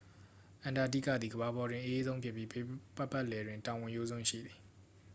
[0.63, 2.65] အန္တာတိကသည် ကမ္ဘာပေါ်တွင် အအေးဆုံးဖြစ်ပြီး ဘေး
[2.95, 4.57] ပတ်ပတ်လည်တွင် တောင်ဝင်ရိုးစွန်း ရှိသည်